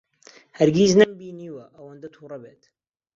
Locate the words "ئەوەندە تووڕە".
1.75-2.37